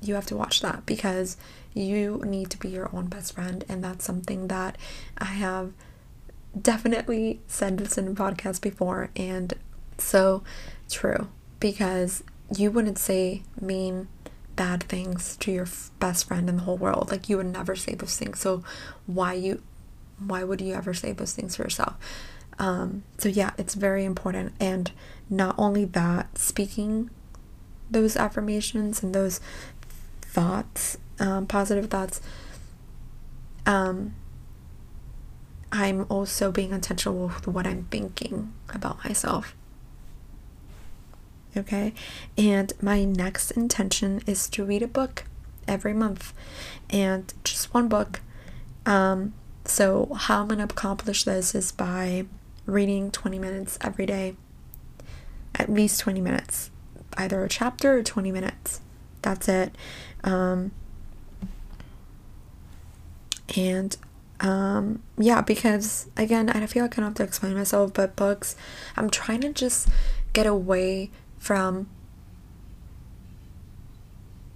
You 0.00 0.14
have 0.14 0.26
to 0.26 0.36
watch 0.36 0.60
that 0.60 0.86
because 0.86 1.36
you 1.74 2.22
need 2.24 2.50
to 2.50 2.58
be 2.58 2.68
your 2.68 2.88
own 2.94 3.06
best 3.06 3.34
friend, 3.34 3.64
and 3.68 3.82
that's 3.82 4.04
something 4.04 4.46
that 4.48 4.78
I 5.18 5.24
have 5.24 5.72
definitely 6.60 7.40
said 7.48 7.78
this 7.78 7.98
in 7.98 8.08
a 8.08 8.12
podcast 8.12 8.62
before, 8.62 9.10
and 9.16 9.52
so 9.98 10.44
true 10.88 11.28
because 11.58 12.22
you 12.56 12.70
wouldn't 12.70 12.98
say 12.98 13.42
mean 13.60 14.06
bad 14.54 14.84
things 14.84 15.36
to 15.38 15.50
your 15.50 15.64
f- 15.64 15.90
best 15.98 16.28
friend 16.28 16.48
in 16.48 16.56
the 16.56 16.62
whole 16.62 16.76
world. 16.76 17.10
Like 17.10 17.28
you 17.28 17.36
would 17.38 17.46
never 17.46 17.74
say 17.74 17.94
those 17.94 18.16
things. 18.16 18.38
So 18.38 18.62
why 19.06 19.32
you 19.32 19.62
why 20.24 20.44
would 20.44 20.60
you 20.60 20.74
ever 20.74 20.94
say 20.94 21.12
those 21.12 21.32
things 21.32 21.56
for 21.56 21.62
yourself 21.64 21.94
um, 22.58 23.02
so 23.18 23.28
yeah 23.28 23.50
it's 23.58 23.74
very 23.74 24.04
important 24.04 24.52
and 24.60 24.90
not 25.30 25.54
only 25.58 25.84
that 25.84 26.36
speaking 26.36 27.10
those 27.90 28.16
affirmations 28.16 29.02
and 29.02 29.14
those 29.14 29.40
thoughts 30.22 30.98
um, 31.20 31.46
positive 31.46 31.90
thoughts 31.90 32.20
um, 33.66 34.14
I'm 35.70 36.06
also 36.08 36.50
being 36.50 36.72
intentional 36.72 37.26
with 37.26 37.46
what 37.46 37.66
I'm 37.66 37.84
thinking 37.90 38.52
about 38.70 39.04
myself. 39.04 39.54
Okay, 41.56 41.92
and 42.36 42.72
my 42.80 43.04
next 43.04 43.50
intention 43.50 44.22
is 44.26 44.48
to 44.50 44.64
read 44.64 44.82
a 44.82 44.86
book 44.86 45.24
every 45.66 45.92
month 45.92 46.32
and 46.88 47.32
just 47.44 47.74
one 47.74 47.88
book. 47.88 48.20
Um, 48.86 49.34
so, 49.64 50.14
how 50.14 50.42
I'm 50.42 50.48
to 50.48 50.64
accomplish 50.64 51.24
this 51.24 51.54
is 51.54 51.72
by 51.72 52.26
reading 52.68 53.10
20 53.10 53.38
minutes 53.38 53.78
every 53.80 54.04
day, 54.06 54.36
at 55.54 55.72
least 55.72 56.00
20 56.00 56.20
minutes, 56.20 56.70
either 57.16 57.42
a 57.42 57.48
chapter 57.48 57.98
or 57.98 58.02
20 58.02 58.30
minutes. 58.30 58.82
That's 59.22 59.48
it. 59.48 59.74
Um, 60.22 60.72
and 63.56 63.96
um, 64.40 65.02
yeah, 65.16 65.40
because 65.40 66.08
again, 66.16 66.50
I 66.50 66.66
feel 66.66 66.84
like 66.84 66.98
I 66.98 67.00
don't 67.00 67.10
have 67.10 67.14
to 67.14 67.24
explain 67.24 67.54
myself, 67.54 67.92
but 67.94 68.14
books, 68.14 68.54
I'm 68.96 69.10
trying 69.10 69.40
to 69.40 69.52
just 69.52 69.88
get 70.34 70.46
away 70.46 71.10
from 71.38 71.88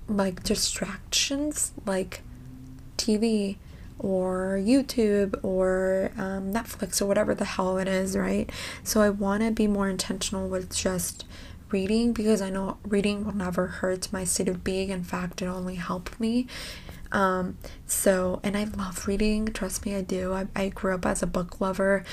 like 0.07 0.43
distractions 0.43 1.73
like 1.87 2.23
TV 2.99 3.57
or 3.99 4.59
YouTube 4.61 5.39
or 5.43 6.11
um, 6.17 6.53
Netflix 6.53 7.01
or 7.01 7.07
whatever 7.07 7.35
the 7.35 7.45
hell 7.45 7.79
it 7.79 7.89
is, 7.89 8.17
right? 8.17 8.51
So 8.83 9.01
I 9.01 9.11
want 9.11 9.43
to 9.43 9.51
be 9.51 9.67
more 9.67 9.89
intentional 9.89 10.49
with 10.49 10.75
just 10.75 11.25
reading 11.71 12.13
because 12.13 12.43
I 12.43 12.51
know 12.51 12.79
reading 12.85 13.25
will 13.25 13.35
never 13.35 13.67
hurt 13.67 14.13
my 14.13 14.25
state 14.25 14.49
of 14.49 14.63
being. 14.63 14.91
In 14.91 15.05
fact, 15.05 15.43
it 15.43 15.47
only 15.47 15.77
helped 15.77 16.21
me. 16.21 16.47
Um, 17.11 17.59
so, 17.87 18.41
and 18.43 18.57
I 18.57 18.65
love 18.65 19.07
reading, 19.07 19.47
trust 19.47 19.85
me, 19.85 19.95
I 19.95 20.01
do. 20.01 20.33
I, 20.33 20.47
I 20.57 20.69
grew 20.71 20.95
up 20.95 21.05
as 21.05 21.23
a 21.23 21.27
book 21.27 21.61
lover, 21.61 22.05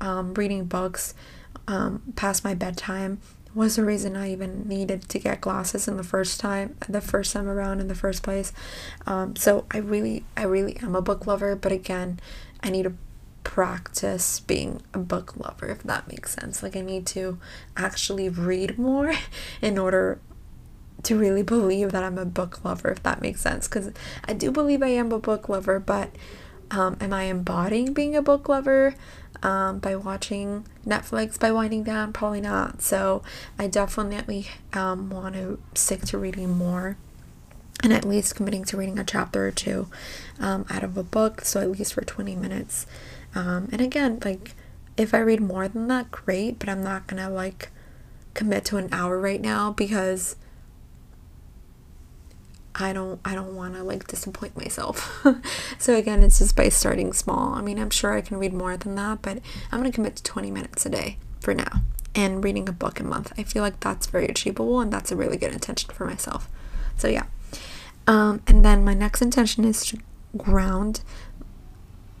um, 0.00 0.34
reading 0.34 0.64
books 0.64 1.14
um, 1.68 2.02
past 2.16 2.44
my 2.44 2.54
bedtime 2.54 3.20
was 3.58 3.74
the 3.74 3.84
reason 3.84 4.16
I 4.16 4.30
even 4.30 4.68
needed 4.68 5.08
to 5.08 5.18
get 5.18 5.40
glasses 5.40 5.88
in 5.88 5.96
the 5.96 6.04
first 6.04 6.38
time 6.38 6.76
the 6.88 7.00
first 7.00 7.32
time 7.32 7.48
around 7.48 7.80
in 7.80 7.88
the 7.88 7.94
first 7.94 8.22
place. 8.22 8.52
Um, 9.04 9.34
so 9.34 9.66
I 9.72 9.78
really 9.78 10.24
I 10.36 10.44
really 10.44 10.76
am 10.76 10.94
a 10.94 11.02
book 11.02 11.26
lover, 11.26 11.56
but 11.56 11.72
again, 11.72 12.20
I 12.62 12.70
need 12.70 12.84
to 12.84 12.94
practice 13.42 14.38
being 14.38 14.80
a 14.94 14.98
book 15.00 15.36
lover 15.36 15.66
if 15.66 15.82
that 15.82 16.06
makes 16.06 16.34
sense. 16.34 16.62
Like 16.62 16.76
I 16.76 16.82
need 16.82 17.04
to 17.08 17.38
actually 17.76 18.28
read 18.28 18.78
more 18.78 19.12
in 19.60 19.76
order 19.76 20.20
to 21.02 21.18
really 21.18 21.42
believe 21.42 21.90
that 21.90 22.04
I'm 22.04 22.16
a 22.16 22.24
book 22.24 22.64
lover 22.64 22.90
if 22.90 23.02
that 23.02 23.20
makes 23.20 23.40
sense 23.40 23.66
cuz 23.66 23.90
I 24.24 24.34
do 24.34 24.52
believe 24.52 24.84
I 24.84 24.88
am 24.88 25.10
a 25.10 25.18
book 25.18 25.48
lover, 25.48 25.80
but 25.80 26.10
um, 26.70 26.96
am 27.00 27.12
I 27.12 27.24
embodying 27.24 27.92
being 27.92 28.14
a 28.14 28.22
book 28.22 28.48
lover? 28.48 28.94
Um, 29.42 29.78
by 29.78 29.96
watching 29.96 30.66
Netflix, 30.86 31.38
by 31.38 31.50
winding 31.50 31.84
down? 31.84 32.12
Probably 32.12 32.40
not. 32.40 32.82
So 32.82 33.22
I 33.58 33.66
definitely 33.66 34.46
um, 34.72 35.10
want 35.10 35.34
to 35.34 35.58
stick 35.74 36.02
to 36.06 36.18
reading 36.18 36.56
more 36.56 36.96
and 37.82 37.92
at 37.92 38.04
least 38.04 38.34
committing 38.34 38.64
to 38.64 38.76
reading 38.76 38.98
a 38.98 39.04
chapter 39.04 39.46
or 39.46 39.50
two 39.50 39.88
um, 40.40 40.66
out 40.68 40.82
of 40.82 40.96
a 40.96 41.02
book. 41.02 41.42
So 41.42 41.60
at 41.60 41.70
least 41.70 41.94
for 41.94 42.02
20 42.04 42.34
minutes. 42.36 42.86
Um, 43.34 43.68
and 43.70 43.80
again, 43.80 44.18
like 44.24 44.54
if 44.96 45.14
I 45.14 45.18
read 45.18 45.40
more 45.40 45.68
than 45.68 45.88
that, 45.88 46.10
great, 46.10 46.58
but 46.58 46.68
I'm 46.68 46.82
not 46.82 47.06
gonna 47.06 47.30
like 47.30 47.70
commit 48.34 48.64
to 48.66 48.76
an 48.76 48.88
hour 48.92 49.18
right 49.18 49.40
now 49.40 49.72
because 49.72 50.36
I 52.80 52.92
don't 52.92 53.20
I 53.24 53.34
don't 53.34 53.54
want 53.54 53.74
to 53.74 53.82
like 53.82 54.06
disappoint 54.06 54.56
myself. 54.56 55.26
so 55.78 55.94
again, 55.94 56.22
it's 56.22 56.38
just 56.38 56.56
by 56.56 56.68
starting 56.68 57.12
small. 57.12 57.54
I 57.54 57.60
mean, 57.60 57.78
I'm 57.78 57.90
sure 57.90 58.12
I 58.14 58.20
can 58.20 58.38
read 58.38 58.52
more 58.52 58.76
than 58.76 58.94
that, 58.96 59.22
but 59.22 59.38
I'm 59.70 59.80
going 59.80 59.90
to 59.90 59.94
commit 59.94 60.16
to 60.16 60.22
20 60.22 60.50
minutes 60.50 60.86
a 60.86 60.90
day 60.90 61.18
for 61.40 61.54
now 61.54 61.82
and 62.14 62.42
reading 62.42 62.68
a 62.68 62.72
book 62.72 63.00
a 63.00 63.04
month. 63.04 63.32
I 63.38 63.42
feel 63.42 63.62
like 63.62 63.80
that's 63.80 64.06
very 64.06 64.26
achievable 64.26 64.80
and 64.80 64.92
that's 64.92 65.12
a 65.12 65.16
really 65.16 65.36
good 65.36 65.52
intention 65.52 65.90
for 65.92 66.04
myself. 66.04 66.48
So 66.96 67.08
yeah. 67.08 67.26
Um, 68.06 68.42
and 68.46 68.64
then 68.64 68.84
my 68.84 68.94
next 68.94 69.20
intention 69.22 69.64
is 69.64 69.84
to 69.86 69.98
ground 70.36 71.02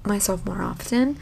myself 0.04 0.44
more 0.44 0.62
often. 0.62 1.18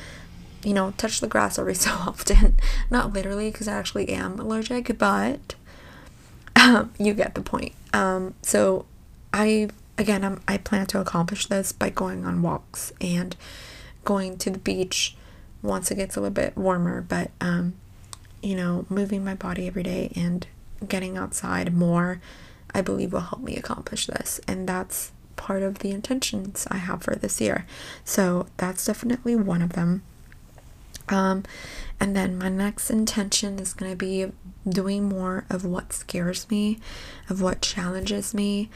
You 0.64 0.74
know, 0.74 0.92
touch 0.96 1.20
the 1.20 1.28
grass 1.28 1.58
every 1.58 1.74
so 1.86 1.90
often. 1.90 2.56
Not 2.90 3.12
literally 3.12 3.50
because 3.50 3.68
I 3.68 3.74
actually 3.74 4.08
am 4.10 4.38
allergic, 4.40 4.98
but 4.98 5.54
um, 6.56 6.92
you 6.98 7.14
get 7.14 7.34
the 7.34 7.42
point. 7.42 7.72
Um, 7.92 8.34
so 8.42 8.86
I 9.36 9.68
again 9.98 10.24
I'm, 10.24 10.40
I 10.48 10.56
plan 10.56 10.86
to 10.86 11.00
accomplish 11.00 11.46
this 11.46 11.70
by 11.70 11.90
going 11.90 12.24
on 12.24 12.40
walks 12.40 12.92
and 13.02 13.36
going 14.04 14.38
to 14.38 14.50
the 14.50 14.58
beach 14.58 15.14
once 15.62 15.90
it 15.90 15.96
gets 15.96 16.16
a 16.16 16.20
little 16.20 16.32
bit 16.32 16.56
warmer, 16.56 17.02
but 17.02 17.30
um, 17.40 17.74
you 18.42 18.56
know, 18.56 18.86
moving 18.88 19.24
my 19.24 19.34
body 19.34 19.66
every 19.66 19.82
day 19.82 20.10
and 20.16 20.46
getting 20.88 21.18
outside 21.18 21.74
more, 21.74 22.20
I 22.74 22.80
believe 22.80 23.12
will 23.12 23.20
help 23.20 23.42
me 23.42 23.56
accomplish 23.56 24.06
this. 24.06 24.40
And 24.48 24.68
that's 24.68 25.12
part 25.36 25.62
of 25.62 25.80
the 25.80 25.90
intentions 25.90 26.66
I 26.70 26.78
have 26.78 27.02
for 27.02 27.14
this 27.14 27.40
year. 27.40 27.66
So 28.04 28.46
that's 28.56 28.84
definitely 28.86 29.36
one 29.36 29.60
of 29.60 29.72
them. 29.72 30.02
Um, 31.08 31.44
and 32.00 32.16
then 32.16 32.38
my 32.38 32.48
next 32.48 32.90
intention 32.90 33.58
is 33.58 33.74
going 33.74 33.92
to 33.92 33.96
be 33.96 34.32
doing 34.68 35.08
more 35.08 35.44
of 35.50 35.64
what 35.64 35.92
scares 35.92 36.48
me, 36.50 36.78
of 37.28 37.40
what 37.40 37.60
challenges 37.60 38.34
me, 38.34 38.70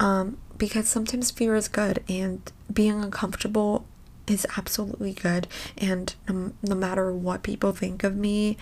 um, 0.00 0.38
because 0.58 0.88
sometimes 0.88 1.30
fear 1.30 1.54
is 1.54 1.68
good 1.68 2.02
and 2.08 2.52
being 2.72 3.02
uncomfortable 3.02 3.86
is 4.26 4.46
absolutely 4.56 5.12
good. 5.12 5.46
And 5.76 6.14
no, 6.28 6.52
no 6.62 6.74
matter 6.74 7.12
what 7.12 7.42
people 7.42 7.72
think 7.72 8.04
of 8.04 8.16
me, 8.16 8.56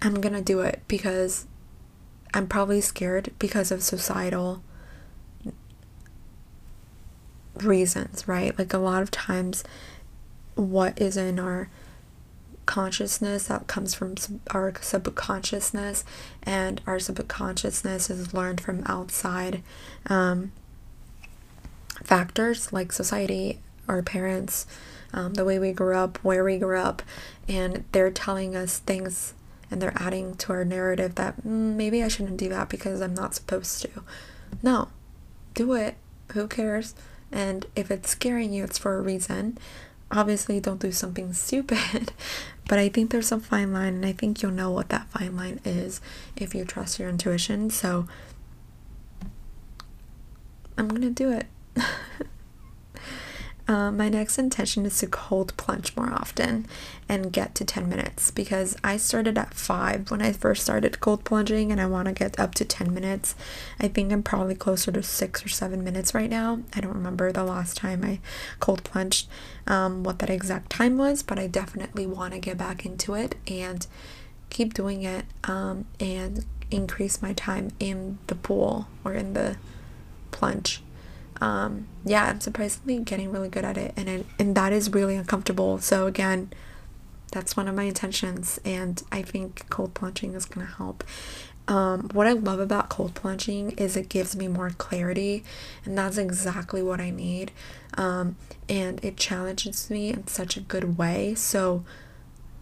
I'm 0.00 0.20
gonna 0.20 0.42
do 0.42 0.60
it 0.60 0.82
because 0.88 1.46
I'm 2.32 2.46
probably 2.46 2.80
scared 2.80 3.32
because 3.38 3.70
of 3.70 3.82
societal 3.82 4.62
reasons, 7.56 8.28
right? 8.28 8.56
Like 8.58 8.72
a 8.72 8.78
lot 8.78 9.02
of 9.02 9.10
times, 9.10 9.64
what 10.54 11.00
is 11.00 11.16
in 11.16 11.38
our 11.38 11.68
consciousness 12.68 13.46
that 13.46 13.66
comes 13.66 13.94
from 13.94 14.14
our 14.50 14.74
subconsciousness, 14.80 16.04
and 16.42 16.82
our 16.86 16.98
subconsciousness 17.00 18.10
is 18.10 18.34
learned 18.34 18.60
from 18.60 18.82
outside 18.84 19.62
um, 20.06 20.52
factors 22.04 22.70
like 22.70 22.92
society, 22.92 23.58
our 23.88 24.02
parents, 24.02 24.66
um, 25.14 25.32
the 25.32 25.46
way 25.46 25.58
we 25.58 25.72
grew 25.72 25.96
up, 25.96 26.18
where 26.18 26.44
we 26.44 26.58
grew 26.58 26.78
up, 26.78 27.00
and 27.48 27.84
they're 27.92 28.10
telling 28.10 28.54
us 28.54 28.78
things 28.78 29.32
and 29.70 29.80
they're 29.80 29.96
adding 29.96 30.34
to 30.34 30.52
our 30.52 30.64
narrative 30.64 31.14
that 31.14 31.38
mm, 31.38 31.74
maybe 31.74 32.02
I 32.02 32.08
shouldn't 32.08 32.36
do 32.36 32.50
that 32.50 32.68
because 32.68 33.00
I'm 33.00 33.14
not 33.14 33.34
supposed 33.34 33.80
to. 33.82 34.02
No, 34.62 34.88
do 35.54 35.72
it. 35.72 35.96
Who 36.32 36.46
cares? 36.46 36.94
And 37.32 37.64
if 37.74 37.90
it's 37.90 38.10
scaring 38.10 38.52
you, 38.52 38.64
it's 38.64 38.78
for 38.78 38.96
a 38.98 39.02
reason 39.02 39.58
obviously 40.10 40.60
don't 40.60 40.80
do 40.80 40.92
something 40.92 41.32
stupid 41.32 42.12
but 42.68 42.78
i 42.78 42.88
think 42.88 43.10
there's 43.10 43.32
a 43.32 43.40
fine 43.40 43.72
line 43.72 43.94
and 43.94 44.06
i 44.06 44.12
think 44.12 44.40
you'll 44.42 44.52
know 44.52 44.70
what 44.70 44.88
that 44.90 45.08
fine 45.08 45.34
line 45.36 45.60
is 45.64 46.00
if 46.36 46.54
you 46.54 46.64
trust 46.64 46.98
your 46.98 47.08
intuition. 47.08 47.70
So 47.70 48.06
i'm 50.76 50.88
gonna 50.88 51.10
do 51.10 51.32
it 51.32 51.46
Um, 53.68 53.98
my 53.98 54.08
next 54.08 54.38
intention 54.38 54.86
is 54.86 54.98
to 55.00 55.06
cold 55.06 55.54
plunge 55.58 55.94
more 55.94 56.10
often 56.10 56.66
and 57.06 57.30
get 57.30 57.54
to 57.56 57.66
10 57.66 57.86
minutes 57.86 58.30
because 58.30 58.74
I 58.82 58.96
started 58.96 59.36
at 59.36 59.52
5 59.52 60.10
when 60.10 60.22
I 60.22 60.32
first 60.32 60.62
started 60.62 61.00
cold 61.00 61.22
plunging 61.24 61.70
and 61.70 61.78
I 61.78 61.84
want 61.84 62.06
to 62.06 62.12
get 62.12 62.40
up 62.40 62.54
to 62.54 62.64
10 62.64 62.94
minutes. 62.94 63.34
I 63.78 63.88
think 63.88 64.10
I'm 64.10 64.22
probably 64.22 64.54
closer 64.54 64.90
to 64.92 65.02
6 65.02 65.44
or 65.44 65.48
7 65.50 65.84
minutes 65.84 66.14
right 66.14 66.30
now. 66.30 66.60
I 66.74 66.80
don't 66.80 66.94
remember 66.94 67.30
the 67.30 67.44
last 67.44 67.76
time 67.76 68.02
I 68.02 68.20
cold 68.58 68.84
plunged, 68.84 69.28
um, 69.66 70.02
what 70.02 70.18
that 70.20 70.30
exact 70.30 70.70
time 70.70 70.96
was, 70.96 71.22
but 71.22 71.38
I 71.38 71.46
definitely 71.46 72.06
want 72.06 72.32
to 72.32 72.40
get 72.40 72.56
back 72.56 72.86
into 72.86 73.12
it 73.12 73.34
and 73.46 73.86
keep 74.48 74.72
doing 74.72 75.02
it 75.02 75.26
um, 75.44 75.84
and 76.00 76.46
increase 76.70 77.20
my 77.20 77.34
time 77.34 77.70
in 77.78 78.18
the 78.28 78.34
pool 78.34 78.88
or 79.04 79.12
in 79.12 79.34
the 79.34 79.58
plunge 80.30 80.82
um, 81.40 81.86
yeah, 82.04 82.24
I'm 82.24 82.40
surprisingly 82.40 82.98
getting 83.00 83.30
really 83.30 83.48
good 83.48 83.64
at 83.64 83.76
it, 83.76 83.94
and 83.96 84.08
it, 84.08 84.26
and 84.38 84.54
that 84.54 84.72
is 84.72 84.90
really 84.90 85.16
uncomfortable. 85.16 85.78
So 85.78 86.06
again, 86.06 86.52
that's 87.32 87.56
one 87.56 87.68
of 87.68 87.74
my 87.74 87.84
intentions, 87.84 88.58
and 88.64 89.02
I 89.12 89.22
think 89.22 89.68
cold 89.68 89.94
plunging 89.94 90.34
is 90.34 90.44
gonna 90.44 90.66
help. 90.66 91.04
Um, 91.68 92.08
what 92.14 92.26
I 92.26 92.32
love 92.32 92.60
about 92.60 92.88
cold 92.88 93.14
plunging 93.14 93.72
is 93.72 93.94
it 93.94 94.08
gives 94.08 94.34
me 94.34 94.48
more 94.48 94.70
clarity, 94.70 95.44
and 95.84 95.96
that's 95.96 96.16
exactly 96.16 96.82
what 96.82 97.00
I 97.00 97.10
need. 97.10 97.52
Um, 97.96 98.36
and 98.68 99.04
it 99.04 99.16
challenges 99.16 99.90
me 99.90 100.08
in 100.08 100.26
such 100.26 100.56
a 100.56 100.60
good 100.60 100.96
way. 100.96 101.34
So 101.34 101.84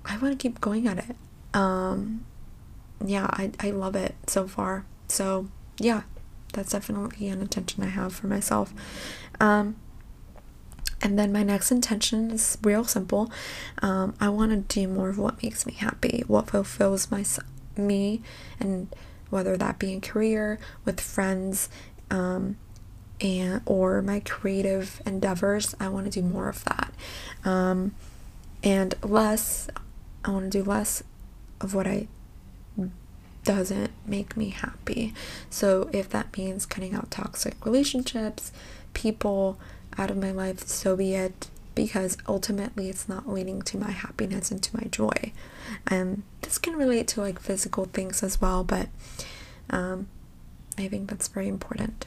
I 0.05 0.17
want 0.19 0.39
to 0.39 0.43
keep 0.43 0.61
going 0.61 0.89
at 0.89 0.99
it. 0.99 1.17
Um, 1.55 2.25
yeah, 3.05 3.29
I, 3.31 3.53
I 3.61 3.71
love 3.71 3.95
it 3.95 4.17
so 4.27 4.49
far. 4.49 4.85
So 5.09 5.49
yeah, 5.79 6.03
that's 6.57 6.73
definitely 6.73 7.29
an 7.29 7.41
intention 7.41 7.85
I 7.85 7.89
have 7.89 8.15
for 8.15 8.27
myself. 8.27 8.73
Um, 9.39 9.77
and 11.03 11.19
then 11.19 11.31
my 11.31 11.43
next 11.43 11.71
intention 11.71 12.31
is 12.31 12.57
real 12.63 12.85
simple. 12.85 13.31
Um, 13.83 14.15
I 14.19 14.31
want 14.31 14.51
to 14.51 14.81
do 14.81 14.89
more 14.89 15.11
of 15.11 15.19
what 15.19 15.43
makes 15.43 15.67
me 15.67 15.75
happy, 15.75 16.25
what 16.27 16.49
fulfills 16.49 17.11
my 17.11 17.25
me, 17.77 18.23
and 18.59 18.89
whether 19.29 19.57
that 19.57 19.79
be 19.79 19.93
in 19.93 20.01
career, 20.01 20.59
with 20.85 21.01
friends, 21.01 21.69
um, 22.11 22.57
and 23.21 23.61
or 23.67 24.01
my 24.01 24.21
creative 24.21 25.03
endeavors. 25.05 25.75
I 25.79 25.89
want 25.89 26.11
to 26.11 26.21
do 26.21 26.27
more 26.27 26.49
of 26.49 26.65
that, 26.65 26.95
um, 27.45 27.95
and 28.63 28.95
less. 29.03 29.69
I 30.25 30.31
want 30.31 30.51
to 30.51 30.63
do 30.63 30.69
less 30.69 31.03
of 31.61 31.75
what 31.75 31.87
I 31.87 32.09
doesn't 33.47 33.93
make 34.05 34.37
me 34.37 34.51
happy. 34.51 35.15
So 35.49 35.89
if 35.93 36.11
that 36.11 36.37
means 36.37 36.67
cutting 36.67 36.95
out 36.95 37.11
toxic 37.11 37.65
relationships, 37.65 38.53
people 38.93 39.59
out 39.97 40.11
of 40.11 40.19
my 40.19 40.33
life, 40.33 40.67
so 40.67 40.97
be 40.97 41.15
it. 41.15 41.49
Because 41.75 42.17
ultimately, 42.27 42.89
it's 42.89 43.07
not 43.07 43.29
leading 43.29 43.61
to 43.63 43.77
my 43.77 43.91
happiness 43.91 44.51
and 44.51 44.63
to 44.63 44.75
my 44.77 44.85
joy. 44.91 45.33
And 45.87 46.23
this 46.41 46.57
can 46.57 46.75
relate 46.75 47.07
to 47.09 47.21
like 47.21 47.39
physical 47.39 47.85
things 47.85 48.23
as 48.23 48.41
well, 48.41 48.65
but 48.65 48.89
um, 49.69 50.09
I 50.79 50.89
think 50.89 51.11
that's 51.11 51.29
very 51.29 51.49
important. 51.49 52.07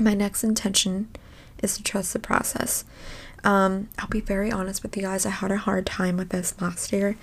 My 0.00 0.14
next 0.14 0.42
intention 0.42 1.08
is 1.62 1.76
to 1.76 1.82
trust 1.82 2.14
the 2.14 2.18
process. 2.18 2.86
Um, 3.44 3.88
I'll 3.98 4.08
be 4.08 4.20
very 4.20 4.50
honest 4.50 4.82
with 4.82 4.96
you 4.96 5.02
guys, 5.02 5.26
I 5.26 5.30
had 5.30 5.50
a 5.50 5.58
hard 5.58 5.84
time 5.84 6.16
with 6.16 6.30
this 6.30 6.58
last 6.58 6.90
year, 6.90 7.16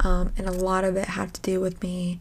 um, 0.00 0.32
and 0.36 0.46
a 0.46 0.52
lot 0.52 0.84
of 0.84 0.96
it 0.96 1.08
had 1.08 1.34
to 1.34 1.40
do 1.40 1.60
with 1.60 1.82
me 1.82 2.20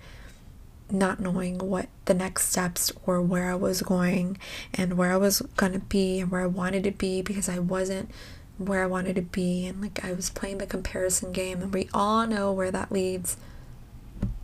not 0.90 1.20
knowing 1.20 1.58
what 1.58 1.88
the 2.06 2.14
next 2.14 2.50
steps 2.50 2.92
or 3.06 3.22
where 3.22 3.52
I 3.52 3.56
was 3.56 3.82
going 3.82 4.38
and 4.74 4.98
where 4.98 5.12
I 5.12 5.18
was 5.18 5.42
gonna 5.58 5.80
be 5.80 6.20
and 6.20 6.32
where 6.32 6.42
I 6.42 6.48
wanted 6.48 6.84
to 6.86 6.92
be 6.92 7.22
because 7.22 7.50
I 7.50 7.60
wasn't 7.60 8.10
where 8.58 8.84
I 8.84 8.88
wanted 8.88 9.16
to 9.18 9.22
be 9.22 9.66
and 9.68 9.82
like 9.82 10.04
I 10.04 10.14
was 10.14 10.30
playing 10.30 10.58
the 10.60 10.66
comparison 10.66 11.32
game 11.32 11.62
and 11.62 11.74
we 11.74 11.90
all 11.94 12.26
know 12.26 12.52
where 12.52 12.72
that 12.72 12.92
leads. 12.92 13.38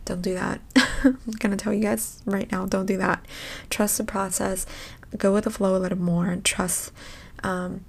Don't 0.04 0.22
do 0.22 0.34
that. 0.34 0.60
I'm 1.04 1.18
gonna 1.38 1.56
tell 1.56 1.72
you 1.72 1.82
guys 1.82 2.22
right 2.26 2.50
now, 2.52 2.66
don't 2.66 2.86
do 2.86 2.98
that. 2.98 3.24
Trust 3.70 3.98
the 3.98 4.04
process, 4.04 4.66
go 5.16 5.32
with 5.32 5.44
the 5.44 5.50
flow 5.50 5.76
a 5.76 5.78
little 5.78 5.98
more 5.98 6.26
and 6.26 6.44
trust 6.44 6.92
um, 7.42 7.84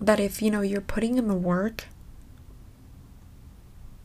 that 0.00 0.20
if 0.20 0.40
you 0.40 0.50
know 0.50 0.60
you're 0.60 0.80
putting 0.80 1.18
in 1.18 1.26
the 1.26 1.34
work 1.34 1.86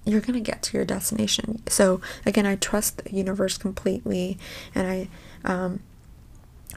you're 0.05 0.21
going 0.21 0.33
to 0.33 0.51
get 0.51 0.61
to 0.63 0.77
your 0.77 0.85
destination. 0.85 1.61
So 1.67 2.01
again, 2.25 2.45
I 2.45 2.55
trust 2.55 3.03
the 3.03 3.11
universe 3.15 3.57
completely 3.57 4.37
and 4.73 4.87
I 4.87 5.09
um 5.43 5.81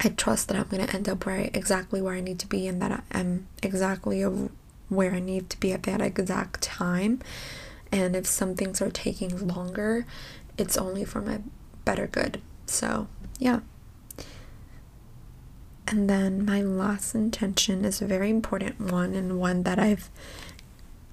I 0.02 0.08
trust 0.08 0.48
that 0.48 0.56
I'm 0.56 0.66
going 0.68 0.84
to 0.84 0.94
end 0.94 1.08
up 1.08 1.24
where 1.24 1.50
exactly 1.54 2.02
where 2.02 2.14
I 2.14 2.20
need 2.20 2.38
to 2.40 2.48
be 2.48 2.66
and 2.66 2.82
that 2.82 2.90
I 2.90 3.18
am 3.18 3.46
exactly 3.62 4.22
of 4.22 4.50
where 4.88 5.12
I 5.12 5.20
need 5.20 5.50
to 5.50 5.60
be 5.60 5.72
at 5.72 5.84
that 5.84 6.00
exact 6.00 6.62
time. 6.62 7.20
And 7.92 8.16
if 8.16 8.26
some 8.26 8.56
things 8.56 8.82
are 8.82 8.90
taking 8.90 9.46
longer, 9.46 10.04
it's 10.58 10.76
only 10.76 11.04
for 11.04 11.20
my 11.20 11.40
better 11.84 12.08
good. 12.08 12.40
So, 12.66 13.06
yeah. 13.38 13.60
And 15.86 16.10
then 16.10 16.44
my 16.44 16.60
last 16.60 17.14
intention 17.14 17.84
is 17.84 18.02
a 18.02 18.06
very 18.06 18.30
important 18.30 18.80
one 18.80 19.14
and 19.14 19.38
one 19.38 19.62
that 19.62 19.78
I've 19.78 20.10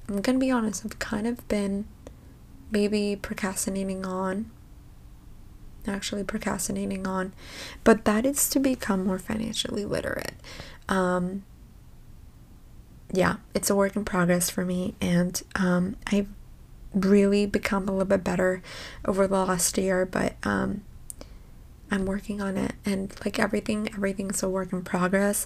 I'm 0.08 0.22
going 0.22 0.40
to 0.40 0.46
be 0.46 0.52
honest, 0.52 0.86
I've 0.86 1.00
kind 1.00 1.28
of 1.28 1.48
been 1.48 1.86
maybe 2.72 3.16
procrastinating 3.16 4.06
on. 4.06 4.50
Actually 5.88 6.24
procrastinating 6.24 7.06
on. 7.08 7.34
But 7.84 8.06
that 8.06 8.26
is 8.26 8.50
to 8.50 8.60
become 8.60 9.06
more 9.06 9.20
financially 9.20 9.86
literate. 9.86 10.36
Um 10.90 11.44
yeah 13.14 13.38
it's 13.54 13.70
a 13.70 13.76
work 13.76 13.96
in 13.96 14.06
progress 14.06 14.50
for 14.50 14.64
me 14.64 14.96
and 15.02 15.44
um 15.56 15.96
i've 16.08 16.28
really 16.94 17.46
become 17.46 17.84
a 17.88 17.92
little 17.92 18.06
bit 18.06 18.24
better 18.24 18.62
over 19.06 19.28
the 19.28 19.46
last 19.46 19.78
year 19.78 20.06
but 20.06 20.36
um 20.44 20.82
i'm 21.90 22.06
working 22.06 22.42
on 22.42 22.58
it 22.58 22.74
and 22.86 23.14
like 23.26 23.40
everything 23.40 23.90
everything's 23.94 24.42
a 24.44 24.50
work 24.50 24.72
in 24.72 24.82
progress. 24.82 25.46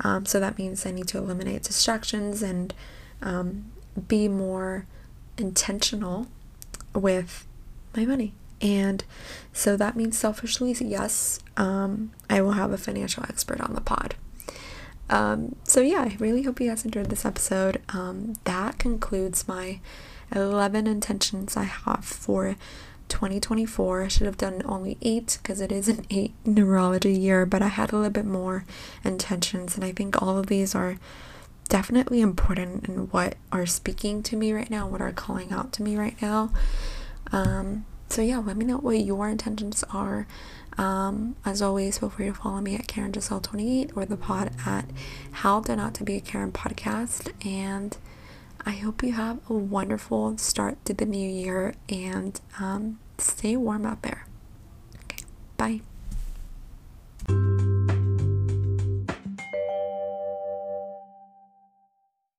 Um 0.00 0.26
so 0.26 0.40
that 0.40 0.58
means 0.58 0.84
i 0.86 0.90
need 0.90 1.08
to 1.08 1.18
eliminate 1.18 1.62
distractions 1.62 2.42
and 2.42 2.74
um 3.22 3.66
be 4.08 4.28
more 4.28 4.86
intentional 5.38 6.26
with 6.96 7.46
my 7.96 8.04
money. 8.04 8.34
And 8.60 9.04
so 9.52 9.76
that 9.76 9.96
means 9.96 10.18
selfishly, 10.18 10.74
yes, 10.80 11.40
um, 11.56 12.12
I 12.30 12.40
will 12.40 12.52
have 12.52 12.72
a 12.72 12.78
financial 12.78 13.24
expert 13.24 13.60
on 13.60 13.74
the 13.74 13.80
pod. 13.80 14.14
Um, 15.08 15.54
so 15.64 15.80
yeah, 15.80 16.00
I 16.00 16.16
really 16.18 16.42
hope 16.42 16.60
you 16.60 16.70
guys 16.70 16.84
enjoyed 16.84 17.10
this 17.10 17.24
episode. 17.24 17.80
Um, 17.90 18.34
that 18.44 18.78
concludes 18.78 19.46
my 19.46 19.80
11 20.34 20.86
intentions 20.86 21.56
I 21.56 21.64
have 21.64 22.04
for 22.04 22.56
2024. 23.08 24.02
I 24.02 24.08
should 24.08 24.26
have 24.26 24.36
done 24.36 24.62
only 24.64 24.96
eight 25.02 25.38
because 25.42 25.60
it 25.60 25.70
is 25.70 25.88
an 25.88 26.04
eight 26.10 26.32
numerology 26.44 27.18
year, 27.18 27.46
but 27.46 27.62
I 27.62 27.68
had 27.68 27.92
a 27.92 27.96
little 27.96 28.10
bit 28.10 28.24
more 28.24 28.64
intentions, 29.04 29.76
and 29.76 29.84
I 29.84 29.92
think 29.92 30.20
all 30.20 30.38
of 30.38 30.46
these 30.46 30.74
are 30.74 30.98
definitely 31.68 32.20
important 32.20 32.88
in 32.88 33.08
what 33.08 33.36
are 33.52 33.66
speaking 33.66 34.22
to 34.24 34.36
me 34.36 34.52
right 34.52 34.70
now, 34.70 34.86
what 34.86 35.00
are 35.00 35.12
calling 35.12 35.52
out 35.52 35.72
to 35.74 35.82
me 35.82 35.96
right 35.96 36.20
now. 36.20 36.52
Um, 37.32 37.86
so 38.08 38.22
yeah, 38.22 38.38
let 38.38 38.56
me 38.56 38.64
know 38.64 38.78
what 38.78 38.98
your 38.98 39.28
intentions 39.28 39.84
are. 39.90 40.26
Um, 40.78 41.36
as 41.44 41.62
always, 41.62 41.98
feel 41.98 42.10
free 42.10 42.26
to 42.26 42.34
follow 42.34 42.60
me 42.60 42.74
at 42.74 42.86
Karen 42.86 43.12
Giselle 43.12 43.40
28 43.40 43.92
or 43.96 44.04
the 44.04 44.16
pod 44.16 44.50
at 44.66 44.84
How 45.32 45.60
to 45.60 45.74
Not 45.74 45.94
to 45.94 46.04
Be 46.04 46.16
a 46.16 46.20
Karen 46.20 46.52
podcast. 46.52 47.32
And 47.44 47.96
I 48.64 48.72
hope 48.72 49.02
you 49.02 49.12
have 49.12 49.38
a 49.48 49.54
wonderful 49.54 50.36
start 50.38 50.84
to 50.84 50.94
the 50.94 51.06
new 51.06 51.28
year 51.28 51.74
and 51.88 52.38
um, 52.60 52.98
stay 53.18 53.56
warm 53.56 53.86
out 53.86 54.02
there. 54.02 54.26
Okay, 55.04 55.24
bye. 55.56 55.80